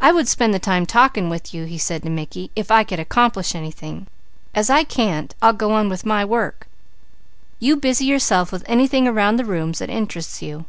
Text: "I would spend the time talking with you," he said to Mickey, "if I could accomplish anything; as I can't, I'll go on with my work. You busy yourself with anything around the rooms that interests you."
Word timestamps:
"I 0.00 0.12
would 0.12 0.28
spend 0.28 0.54
the 0.54 0.60
time 0.60 0.86
talking 0.86 1.28
with 1.28 1.52
you," 1.52 1.64
he 1.64 1.76
said 1.76 2.04
to 2.04 2.10
Mickey, 2.10 2.52
"if 2.54 2.70
I 2.70 2.84
could 2.84 3.00
accomplish 3.00 3.56
anything; 3.56 4.06
as 4.54 4.70
I 4.70 4.84
can't, 4.84 5.34
I'll 5.42 5.52
go 5.52 5.72
on 5.72 5.88
with 5.88 6.06
my 6.06 6.24
work. 6.24 6.68
You 7.58 7.74
busy 7.74 8.04
yourself 8.04 8.52
with 8.52 8.62
anything 8.68 9.08
around 9.08 9.38
the 9.40 9.44
rooms 9.44 9.80
that 9.80 9.90
interests 9.90 10.42
you." 10.42 10.66